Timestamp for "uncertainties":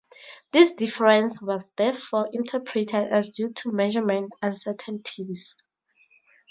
4.41-5.55